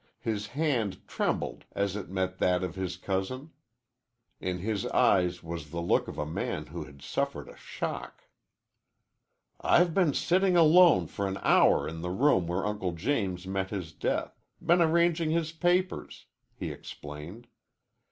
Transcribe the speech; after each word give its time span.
His 0.23 0.47
hand 0.47 1.07
trembled 1.07 1.65
as 1.73 1.95
it 1.95 2.09
met 2.09 2.39
that 2.39 2.63
of 2.63 2.73
his 2.73 2.97
cousin. 2.97 3.51
In 4.39 4.57
his 4.57 4.87
eyes 4.87 5.43
was 5.43 5.69
the 5.69 5.79
look 5.79 6.07
of 6.07 6.17
a 6.17 6.25
man 6.25 6.65
who 6.65 6.85
has 6.85 7.05
suffered 7.05 7.47
a 7.47 7.55
shock. 7.55 8.23
"I've 9.59 9.93
been 9.93 10.15
sitting 10.15 10.57
alone 10.57 11.05
for 11.05 11.27
an 11.27 11.37
hour 11.43 11.87
in 11.87 12.01
the 12.01 12.09
room 12.09 12.47
where 12.47 12.65
Uncle 12.65 12.93
James 12.93 13.45
met 13.45 13.69
his 13.69 13.91
death 13.93 14.41
been 14.59 14.81
arranging 14.81 15.29
his 15.29 15.51
papers," 15.51 16.25
he 16.55 16.71
explained. 16.71 17.45